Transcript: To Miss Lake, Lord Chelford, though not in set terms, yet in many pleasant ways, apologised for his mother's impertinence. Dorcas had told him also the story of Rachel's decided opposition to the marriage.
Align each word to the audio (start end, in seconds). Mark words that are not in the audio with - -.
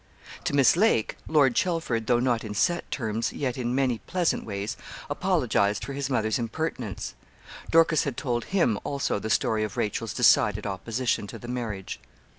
To 0.45 0.55
Miss 0.55 0.75
Lake, 0.75 1.15
Lord 1.27 1.53
Chelford, 1.53 2.07
though 2.07 2.17
not 2.19 2.43
in 2.43 2.55
set 2.55 2.89
terms, 2.89 3.33
yet 3.33 3.55
in 3.55 3.75
many 3.75 3.99
pleasant 3.99 4.45
ways, 4.45 4.75
apologised 5.11 5.85
for 5.85 5.93
his 5.93 6.09
mother's 6.09 6.39
impertinence. 6.39 7.13
Dorcas 7.69 8.03
had 8.05 8.17
told 8.17 8.45
him 8.45 8.79
also 8.83 9.19
the 9.19 9.29
story 9.29 9.63
of 9.63 9.77
Rachel's 9.77 10.15
decided 10.15 10.65
opposition 10.65 11.27
to 11.27 11.37
the 11.37 11.47
marriage. 11.47 11.99